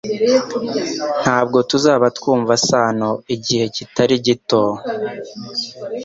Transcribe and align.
Ntabwo 1.21 1.57
tuzaba 1.69 2.05
twumva 2.17 2.53
Sano 2.67 3.09
igihe 3.35 3.65
kitari 3.75 4.15
gito 4.25 4.61